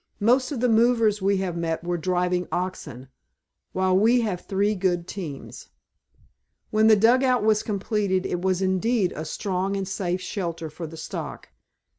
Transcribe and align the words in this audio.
Most 0.19 0.51
of 0.51 0.61
the 0.61 0.67
movers 0.67 1.21
we 1.21 1.37
have 1.45 1.55
met 1.55 1.83
were 1.83 1.95
driving 1.95 2.47
oxen, 2.51 3.09
while 3.71 3.95
we 3.95 4.21
have 4.21 4.41
three 4.41 4.73
good 4.73 5.07
teams." 5.07 5.67
When 6.71 6.87
the 6.87 6.95
dugout 6.95 7.43
was 7.43 7.61
completed 7.61 8.25
it 8.25 8.41
was 8.41 8.63
indeed 8.63 9.13
a 9.15 9.25
strong 9.25 9.77
and 9.77 9.87
safe 9.87 10.19
shelter 10.19 10.71
for 10.71 10.87
the 10.87 10.97
stock. 10.97 11.49